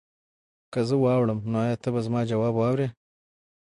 [0.71, 2.87] که زه واوړم نو ایا ته به زما ځواب واورې؟